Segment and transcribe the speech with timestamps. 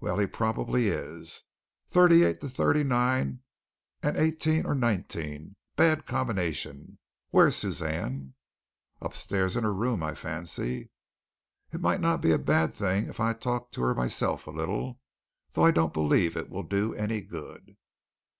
[0.00, 1.44] "Well, he probably is.
[1.86, 3.44] Thirty eight to thirty nine
[4.02, 6.98] and eighteen or nineteen bad combination.
[7.28, 8.34] Where is Suzanne?"
[9.00, 10.90] "Upstairs in her room, I fancy."
[11.72, 14.98] "It might not be a bad thing if I talked to her myself a little,
[15.52, 17.76] though I don't believe it will do any good."